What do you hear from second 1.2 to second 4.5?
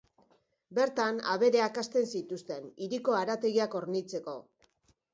abereak hazten zituzten hiriko harategiak hornitzeko.